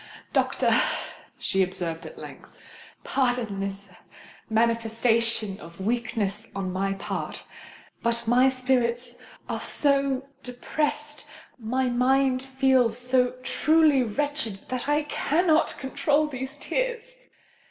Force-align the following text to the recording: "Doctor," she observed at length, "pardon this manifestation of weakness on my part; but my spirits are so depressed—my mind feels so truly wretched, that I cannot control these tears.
"Doctor," 0.33 0.73
she 1.37 1.61
observed 1.61 2.07
at 2.07 2.17
length, 2.17 2.59
"pardon 3.03 3.59
this 3.59 3.87
manifestation 4.49 5.59
of 5.59 5.79
weakness 5.79 6.47
on 6.55 6.73
my 6.73 6.93
part; 6.93 7.45
but 8.01 8.23
my 8.27 8.49
spirits 8.49 9.19
are 9.47 9.61
so 9.61 10.27
depressed—my 10.41 11.87
mind 11.91 12.41
feels 12.41 12.97
so 12.97 13.35
truly 13.43 14.01
wretched, 14.01 14.61
that 14.69 14.89
I 14.89 15.03
cannot 15.03 15.77
control 15.77 16.25
these 16.25 16.57
tears. 16.57 17.19